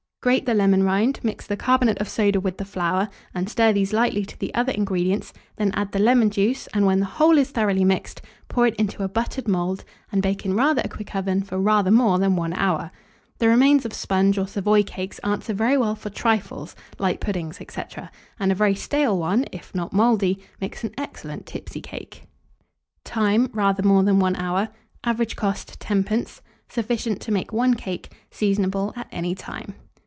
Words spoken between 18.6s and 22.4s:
stale one (if not mouldy) makes an excellent tipsy cake.